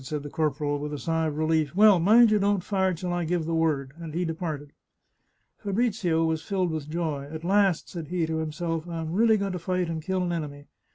[0.01, 3.23] "said the corporal, with a sigh of relief." Well, mind you don't fire till I
[3.23, 4.73] give the word," and he departed.
[5.59, 9.37] Fabrizio was filled with joy." At last," said he to him self," I am really
[9.37, 10.65] going to fight and kill an enemy